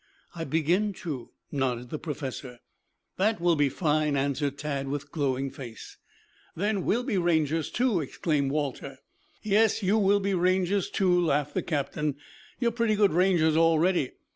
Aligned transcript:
"I 0.33 0.45
begin 0.45 0.93
to," 1.03 1.29
nodded 1.51 1.91
the 1.91 1.99
professor. 1.99 2.57
"That 3.17 3.39
will 3.39 3.55
be 3.55 3.69
fine," 3.69 4.17
answered 4.17 4.57
Tad 4.57 4.87
with 4.87 5.11
glowing 5.11 5.51
face. 5.51 5.97
"Then 6.55 6.77
we 6.83 6.95
will 6.95 7.03
be 7.03 7.19
Rangers, 7.19 7.69
too," 7.69 7.99
exclaimed 8.01 8.49
Walter. 8.49 8.97
"Yes, 9.43 9.83
you 9.83 9.99
will 9.99 10.19
be 10.19 10.33
Rangers, 10.33 10.89
too," 10.89 11.23
laughed 11.23 11.53
the 11.53 11.61
captain. 11.61 12.15
"You 12.57 12.69
are 12.69 12.71
pretty 12.71 12.95
good 12.95 13.13
rangers 13.13 13.55
already. 13.55 14.13